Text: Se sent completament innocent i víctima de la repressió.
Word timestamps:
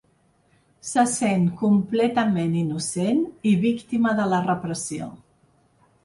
Se 0.91 1.01
sent 1.15 1.43
completament 1.59 2.55
innocent 2.61 3.21
i 3.49 3.51
víctima 3.65 4.15
de 4.21 4.25
la 4.31 4.39
repressió. 4.47 5.11